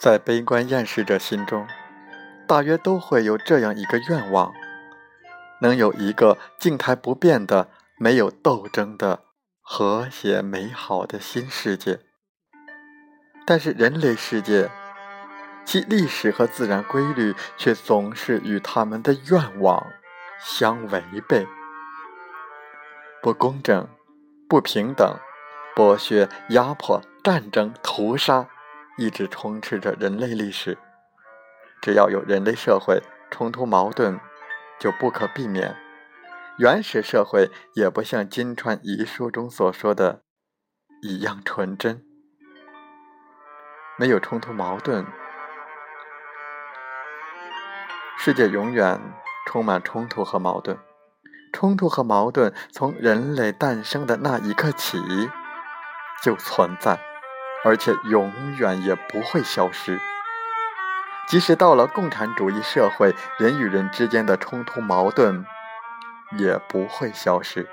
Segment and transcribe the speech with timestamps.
[0.00, 1.68] 在悲观厌世者心中，
[2.46, 4.50] 大约都会有这样一个愿望：
[5.60, 9.24] 能有一个静态不变的、没有斗争的、
[9.60, 12.00] 和谐美好的新世界。
[13.44, 14.70] 但是，人类世界，
[15.66, 19.86] 其历史和自然规律却总是与他们的愿望
[20.42, 21.46] 相违背。
[23.20, 23.86] 不公正、
[24.48, 25.14] 不平等、
[25.76, 28.48] 剥削、压迫、战争、屠杀。
[28.98, 30.78] 一直充斥着人类历史。
[31.80, 34.20] 只要有人类社会，冲突矛盾
[34.78, 35.76] 就不可避免。
[36.58, 40.22] 原始社会也不像金川遗书中所说的
[41.02, 42.04] 一样纯真。
[43.98, 45.06] 没有冲突矛盾，
[48.18, 49.00] 世界永远
[49.46, 50.78] 充满冲突和矛盾。
[51.52, 54.98] 冲突和矛盾从人类诞生的那一刻起
[56.22, 57.09] 就存在。
[57.64, 60.00] 而且永远也不会消失。
[61.28, 65.44] 即使到了共产主义社会，人与人之间的冲突矛盾
[66.38, 67.68] 也不会消失。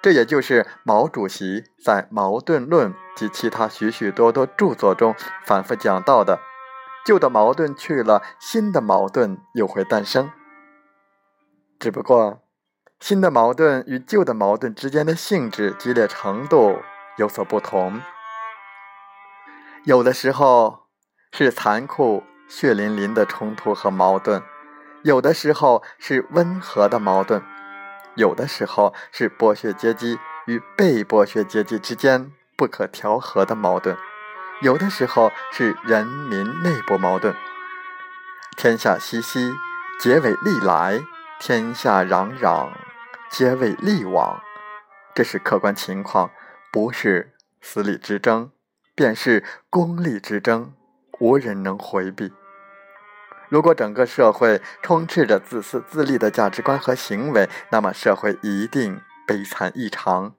[0.00, 5.14] 这也就是毛主席在《矛盾论》及其他许许多多著作中
[5.44, 6.40] 反复讲到的：
[7.04, 10.30] 旧的矛盾去了，新的矛盾又会诞生。
[11.78, 12.42] 只不过，
[13.00, 16.80] 新的矛盾与旧的矛盾之间的性质、激烈程度
[17.16, 18.00] 有所不同。
[19.84, 20.86] 有的时候
[21.32, 24.40] 是残酷、血淋淋的冲突和矛盾，
[25.02, 27.42] 有的时候是温和的矛盾，
[28.14, 33.96] 有的时候是剥削阶级与被剥削阶级之间不可调和的矛盾，
[34.60, 37.34] 有的时候是人民内部矛盾。
[38.56, 39.52] 天下熙熙，
[39.98, 41.00] 皆为利来；
[41.40, 42.70] 天下攘攘，
[43.28, 44.40] 皆为利往。
[45.12, 46.30] 这是客观情况，
[46.70, 48.52] 不是私利之争。
[49.02, 50.74] 便是功利之争，
[51.18, 52.32] 无人能回避。
[53.48, 60.34] 如果整个社会充斥着自私自利的价值观和行为，那么社会一定悲惨异常。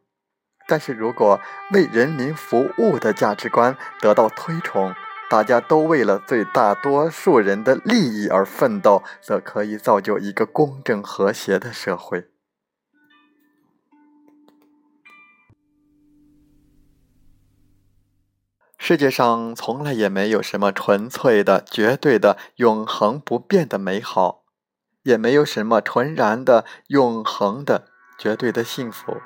[0.65, 1.41] 但是如果
[1.73, 4.95] 为人民服务的价值观得到推崇，
[5.29, 12.32] 大家都为了最大多数人的利益而奋斗，则可以造就一个公正和谐的社会。
[18.85, 24.43] 世界上从来也没有什么纯粹的、绝对的、永恒不变的美好，
[25.03, 27.87] 也没有什么纯然的、永恒的、
[28.19, 29.21] 绝对的幸福。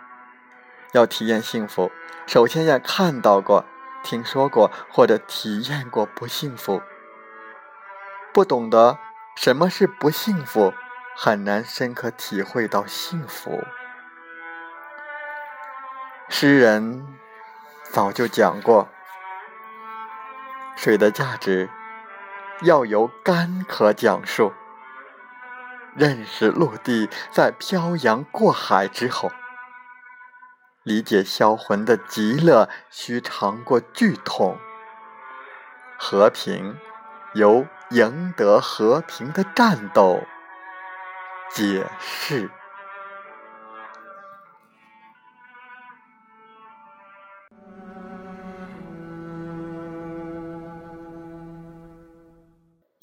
[0.94, 1.90] 要体验幸福，
[2.28, 3.66] 首先要看到过、
[4.04, 6.84] 听说过或者体验过不幸福。
[8.32, 9.00] 不懂得
[9.36, 10.72] 什么是不幸福，
[11.16, 13.64] 很难深刻体会到幸福。
[16.30, 17.04] 诗人
[17.92, 18.90] 早就讲过。
[20.78, 21.70] 水的价值
[22.62, 24.54] 要由干渴讲述。
[25.96, 29.32] 认识陆地在漂洋过海之后，
[30.84, 34.60] 理解销魂的极乐需尝过剧痛。
[35.98, 36.78] 和平
[37.34, 40.22] 由赢得和平的战斗
[41.50, 42.52] 解释。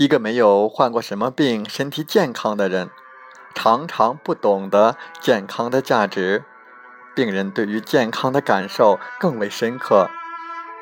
[0.04, 2.90] 一个没有患过什么病、身体健康的人，
[3.54, 6.44] 常常不懂得健康的价值。
[7.14, 10.10] 病人对于健康的感受更为深刻。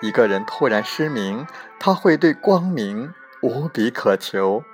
[0.01, 1.47] 一个人突然失明，
[1.79, 4.65] 他会对光明无比渴求；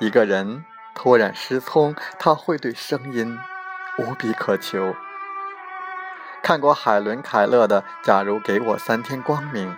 [0.00, 3.38] 一个人突然失聪，他会对声音
[3.98, 4.96] 无比渴求。
[6.42, 9.70] 看过海伦·凯勒的《假如给我三天光明》，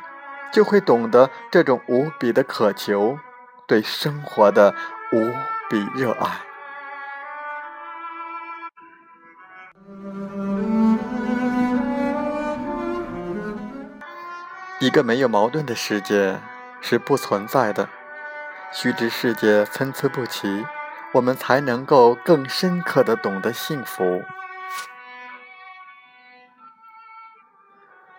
[0.50, 3.18] 就会懂得这种无比的渴求。
[3.68, 4.74] 对生活的
[5.12, 5.30] 无
[5.68, 6.40] 比热爱。
[14.80, 16.40] 一个没有矛盾的世界
[16.80, 17.90] 是不存在的。
[18.72, 20.64] 须知世界参差不齐，
[21.12, 24.22] 我们才能够更深刻的懂得幸福。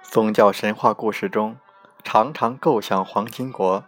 [0.04, 1.58] 宗教神话故事中，
[2.04, 3.84] 常常构想黄金国，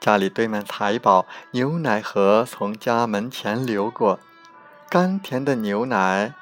[0.00, 4.20] 家里堆满财宝，牛奶河从家门前流过，
[4.88, 6.34] 甘甜的牛奶，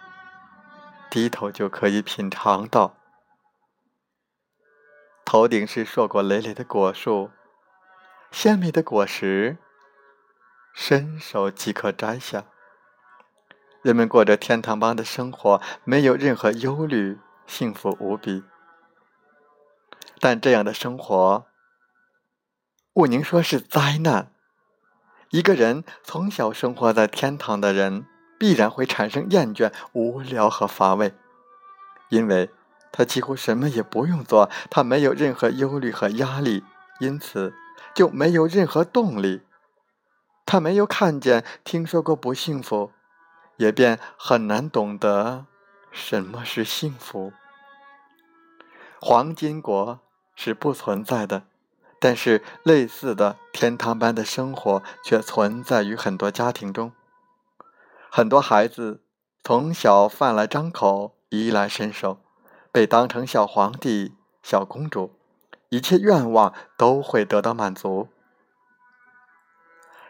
[1.11, 2.95] 低头就可以品尝到。
[5.25, 7.31] 头顶是硕果累累的果树，
[8.31, 9.57] 鲜美的果实，
[10.75, 12.45] 伸手即可摘下。
[13.83, 18.45] 人们过着天堂般的生活，没有任何忧虑，幸福无比。
[20.21, 21.47] 但这样的生活，
[22.97, 24.33] 毋宁说是灾难。
[25.29, 28.07] 一个人从小生活在天堂的人，
[28.39, 31.15] 必然会产生厌倦、无聊和乏味，
[32.09, 32.51] 因为。
[32.93, 36.65] 他几乎什么也不用做，他没有任何忧虑和压力，
[36.99, 37.53] 因此
[37.95, 39.43] 就没有任何动力。
[40.47, 42.93] 他没有看见、听说过不幸福，
[43.59, 45.45] 也便很难懂得
[45.93, 47.35] 什么是幸福。
[48.99, 50.01] 黄金国
[50.35, 51.43] 是不存在的，
[51.99, 56.93] 但是类似的天堂般的生活却存在于很多家庭中。
[58.11, 59.03] 很多孩子
[59.43, 62.21] 从小饭来张口，衣来伸手。
[62.73, 65.19] 被当成小皇帝、小公主，
[65.71, 68.09] 一切愿望都会得到满足。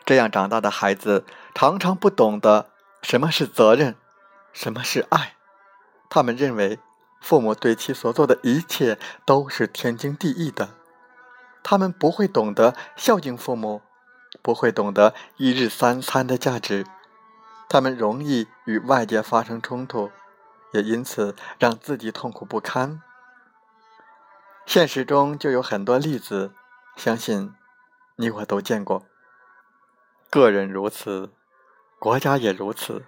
[0.04, 1.24] 这样长大的孩子
[1.54, 2.70] 常常不懂得
[3.02, 3.94] 什么是责任，
[4.52, 5.36] 什么是爱。
[6.10, 6.80] 他们认为
[7.20, 10.70] 父母对其所做的一切都是天经地义的。
[11.68, 13.82] 他们不会懂得孝敬父母，
[14.40, 16.86] 不会懂得一日三餐的价值。
[17.68, 20.12] 他们容易与外界发生冲突。
[20.72, 23.02] 也因此让自己痛苦不堪。
[24.66, 26.52] 现实中就有很多例子，
[26.96, 27.54] 相信
[28.16, 29.04] 你我都见过。
[30.30, 31.32] 个人如此，
[31.98, 33.06] 国家也如此。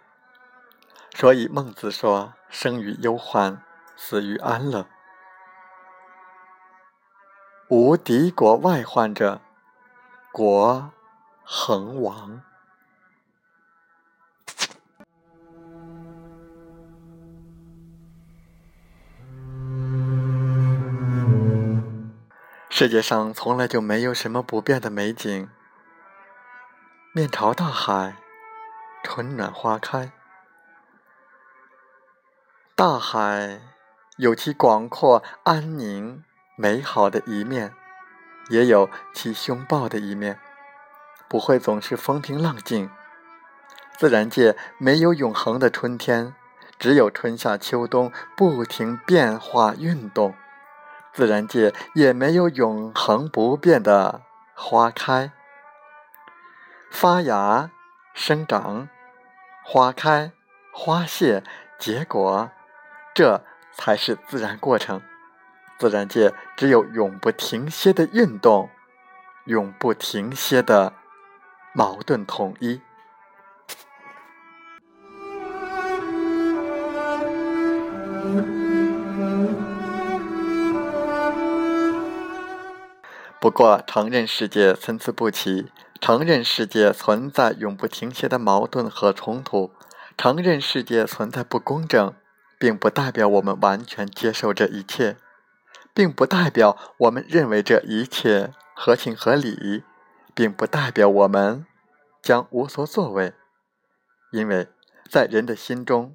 [1.15, 3.63] 所以孟子说：“生于忧患，
[3.97, 4.87] 死于安乐。
[7.71, 9.43] 无敌国外患者，
[10.33, 10.91] 国
[11.45, 12.41] 恒亡。”
[22.71, 25.51] 世界上从来就没有什么不变的美景。
[27.13, 28.17] 面朝大海，
[29.03, 30.13] 春暖花开。
[32.75, 33.61] 大海
[34.17, 36.25] 有其广阔、安宁、
[36.61, 37.73] 美好的一面，
[38.49, 40.41] 也有其凶暴的一面，
[41.29, 42.91] 不会总是风平浪静。
[43.97, 46.35] 自然界没有永恒的春天，
[46.77, 50.35] 只有春夏秋冬不停变化运动。
[51.13, 54.23] 自然界也没有永恒不变的
[54.55, 55.31] 花开、
[56.91, 57.71] 发芽、
[58.15, 58.89] 生长、
[59.63, 60.33] 花开、
[60.73, 61.45] 花谢、
[61.79, 62.51] 结果，
[63.15, 65.01] 这才是自然过程。
[65.79, 68.69] 自然界只有永不停歇的运动，
[69.45, 70.93] 永不停歇的
[71.73, 72.81] 矛盾统一。
[83.41, 85.71] 不过，承认世界参差不齐，
[86.01, 89.71] 承认世界存在永不停歇的矛盾和冲突，
[90.17, 92.13] 承认世界存在不公正，
[92.59, 95.17] 并不代表我们完全接受这一切，
[95.99, 99.83] 并不代表我们认为这一切合情合理，
[100.33, 101.67] 并不代表我们
[102.23, 103.35] 将无所作为，
[104.31, 104.69] 因为
[105.11, 106.15] 在人的心中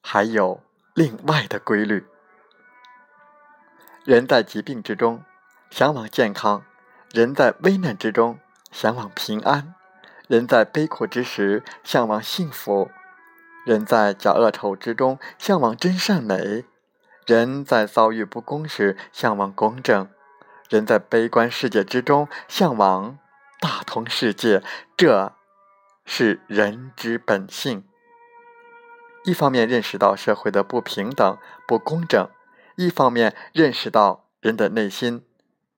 [0.00, 0.62] 还有
[0.94, 2.06] 另外的规律。
[4.04, 5.24] 人在疾病之中。
[5.70, 6.64] 向往健康，
[7.10, 8.38] 人在危难之中
[8.70, 9.74] 向往平安；
[10.28, 12.88] 人在悲苦之时向往幸福；
[13.66, 16.62] 人在假恶丑之中向往真善美；
[17.26, 20.08] 人在遭遇不公时向往公正；
[20.68, 23.18] 人在悲观世界之中向往
[23.60, 24.62] 大同世界。
[24.96, 25.32] 这
[26.04, 27.84] 是人之本性。
[29.24, 32.28] 一方面认识到社会的不平等、不公正；
[32.76, 35.24] 一方面认识到人的内心。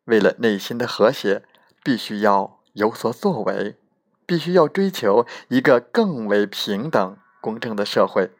[0.06, 1.44] 为了内心的和谐，
[1.84, 3.76] 必须要有所作为，
[4.24, 8.30] 必须要追求一个更为平等、公正的社会。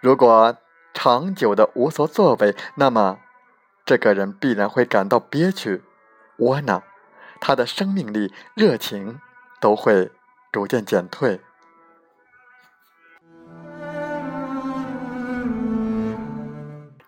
[0.00, 0.56] 如果
[0.92, 3.18] 长久的无所作为，那么
[3.84, 5.82] 这个人必然会感到憋屈、
[6.38, 6.82] 窝囊，
[7.40, 9.20] 他的生命力、热情
[9.60, 10.10] 都会
[10.52, 11.40] 逐渐减退。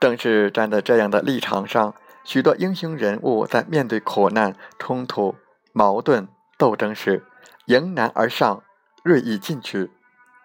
[0.01, 5.37] 正是站在这样的立场上，许多英雄人物在面对苦难、冲突、
[5.73, 6.27] 矛盾、
[6.59, 7.25] 斗争时，
[7.67, 8.65] 迎难而上，
[9.05, 9.93] 锐意进取。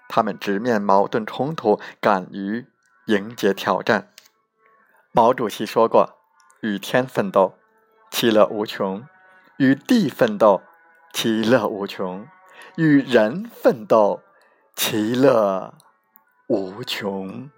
[0.08, 2.67] 他们直面矛盾冲突，敢于
[3.08, 4.14] 迎接挑战。
[5.12, 6.18] 毛主席说过
[6.62, 7.58] ：“与天奋斗，
[8.12, 9.02] 其乐无穷；
[9.58, 10.62] 与地奋斗，
[11.14, 12.26] 其乐无穷；
[12.76, 14.22] 与人奋斗，
[14.76, 15.74] 其乐
[16.48, 17.50] 无穷。”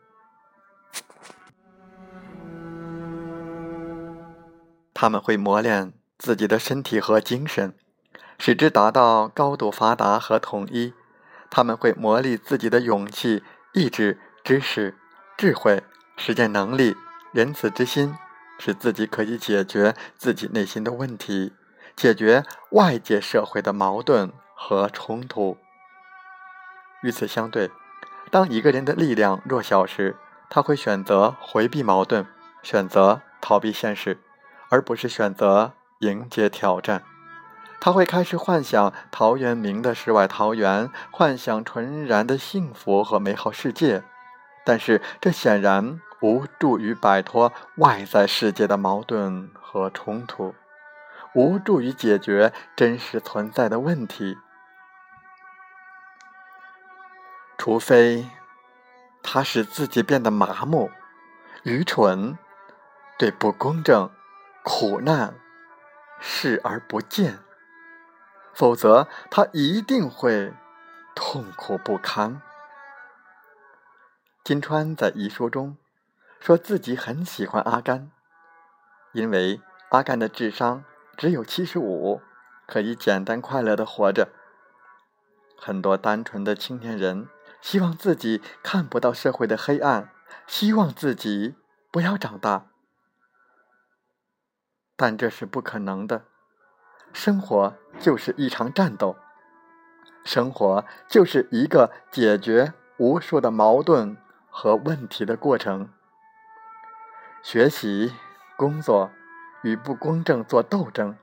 [4.93, 7.73] 他们会磨练自己的身体和精神，
[8.37, 10.93] 使之达到高度发达和统一；
[11.49, 13.41] 他们会磨砺自己的勇气、
[13.73, 14.98] 意志、知识、
[15.39, 15.81] 智慧、
[16.17, 16.97] 实践能力、
[17.31, 18.13] 仁慈之心，
[18.59, 21.53] 使自己可以解决自己内心的问题，
[21.95, 25.55] 解决外界社会的矛盾和冲突。
[27.03, 27.71] 与此相对，
[28.29, 30.17] 当一个人的力量弱小时，
[30.49, 32.25] 他会选择回避矛盾，
[32.61, 34.19] 选择逃避现实。
[34.69, 37.01] 而不是选择迎接挑战，
[37.79, 44.03] 他会开始幻想陶渊明的世外桃源，幻想纯然的幸福和美好世界。
[44.63, 50.55] 但是，这显然无助于摆脱外在世界的矛盾和冲突，
[51.33, 54.37] 无助于解决真实存在的问题。
[57.57, 58.29] 除非
[59.21, 60.89] 他使自己变得麻木、
[61.63, 62.37] 愚蠢，
[63.17, 64.09] 对不公正。
[64.61, 65.35] 苦难
[66.19, 67.39] 视而不见，
[68.53, 70.53] 否则他一定会
[71.15, 72.41] 痛苦不堪。
[74.49, 75.77] 金川在遗书中
[76.39, 78.09] 说自己很喜欢阿甘，
[79.11, 80.83] 因为阿甘的智商
[81.15, 82.19] 只有七十五，
[82.65, 84.29] 可以简单快乐的活着。
[85.55, 87.29] 很多单纯的青年人
[87.61, 90.09] 希望自己看不到社会的黑暗，
[90.47, 91.53] 希望自己
[91.91, 92.65] 不要长大。
[94.95, 96.25] 但这是不可能的，
[97.13, 99.15] 生活就是一场战斗，
[100.25, 104.17] 生活就是一个解决无数的矛盾
[104.49, 105.89] 和问题的过程。
[107.41, 108.13] 学习、
[108.57, 109.11] 工作
[109.63, 111.17] 与不公正做斗争，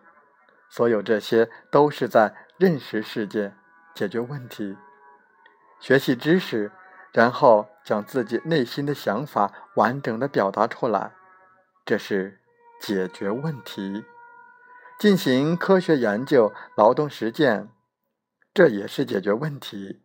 [0.69, 3.55] 所有这些都是在认识世界、
[3.95, 4.77] 解决问题。
[5.81, 6.73] 学习知识，
[7.13, 11.13] 然后将自己内心的想法完整的表达出来，
[11.85, 12.41] 这是。
[12.79, 14.05] 解决问题，
[14.99, 17.71] 进行科学研究、劳动实践，
[18.53, 20.03] 这也是解决问题。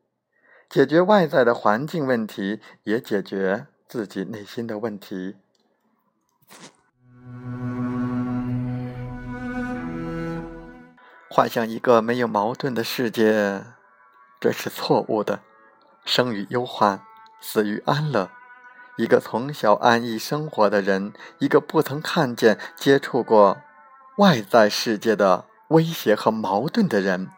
[0.72, 5.36] 解决外在的环境问题，也解决自己内心的问题。
[11.30, 13.66] 幻想一个没有矛盾的世界，
[14.40, 15.42] 这是错误的。
[16.06, 17.02] 生于忧患，
[17.42, 18.32] 死于安乐。
[18.96, 23.58] 一个从小安逸生活的人，一个不曾看见、接触过
[24.20, 27.30] 外在世界的威胁和矛盾的人，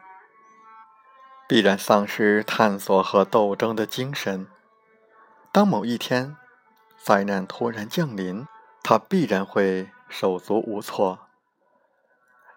[1.53, 4.47] 必然丧失探索和斗争的精神。
[5.51, 6.35] 当某一天
[6.97, 8.47] 灾难突然降临，
[8.81, 11.27] 他必然会手足无措。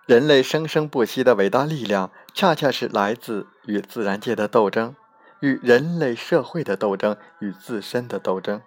[0.06, 4.96] 人类生生不息的伟大力量，恰恰是来自与自然界的斗争，
[5.40, 8.62] 与人类社会的斗争，与自身的斗争。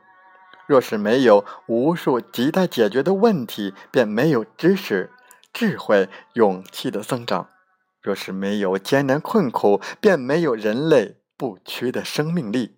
[0.68, 5.10] 若是没有无数亟待解决的问题，便没有知识、
[5.52, 7.48] 智慧、勇气的增长；
[8.02, 12.78] 若是没有艰难困苦，便没有人类不屈的生命力。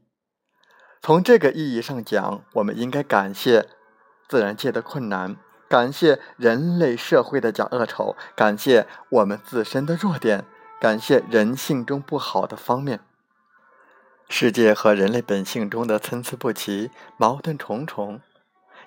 [1.02, 3.68] 从这个意义上讲，我们应该感谢
[4.30, 5.38] 自然界的困难，
[5.68, 10.46] 感谢人类社会的假恶丑，感谢我们自身的弱点，
[10.80, 13.00] 感谢人性中不好的方面。
[14.30, 18.22] 世界和人类本性中的参差不齐、矛盾重重，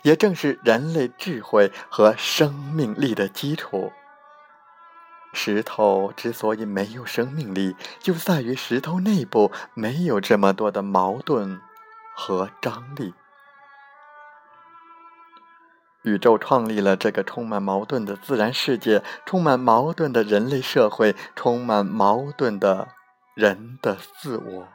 [0.03, 3.93] 也正是人类智慧和生命力的基础。
[5.35, 11.61] 石头之所以没有生命力，就在于石头内部没有这么多的矛盾
[12.14, 13.12] 和张力。
[16.03, 22.88] 宇宙创立了这个充满矛盾的自然世界，充满矛盾的人类社会，充满矛盾的
[23.35, 24.69] 人的自我。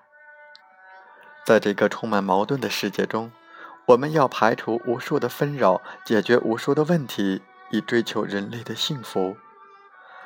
[1.45, 3.31] 在这个充满矛盾的世界中，
[3.85, 9.37] 我们要排除无数的纷扰，解决无数的问题，以追求人类的幸福。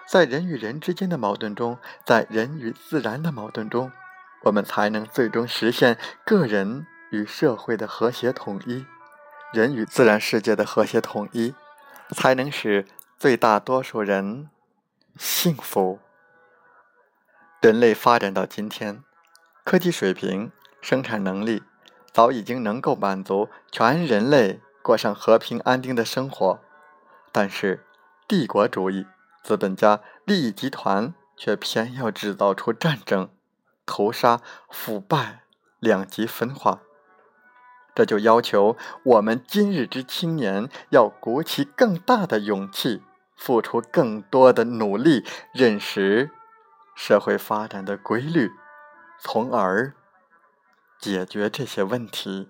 [0.07, 3.91] 在人与人之间的矛盾中，在人与自然的矛盾中，
[4.43, 8.85] 我们才能最终实现个人与社会的和谐统一，
[9.53, 11.55] 人与自然世界的和谐统一，
[12.11, 12.85] 才能使
[13.17, 14.49] 最大多数人
[15.17, 15.99] 幸福。
[17.61, 19.03] 人类发展到今天，
[19.63, 21.63] 科技水平、生产能力
[22.11, 26.59] 早已经能够满足全人类过上和平安定的生活，
[27.31, 27.85] 但是
[28.27, 29.07] 帝国主义、
[29.43, 33.29] 资本家、利益集团却偏要制造出战争、
[33.85, 35.43] 屠杀、腐败、
[35.79, 36.79] 两极分化。
[37.93, 43.03] 这就要求我们今日之青年要鼓起更大的勇气，
[43.35, 46.31] 付出更多的努力，认识。
[46.95, 48.51] 社会发展的规律，
[49.19, 49.93] 从而
[50.99, 52.49] 解决这些问题。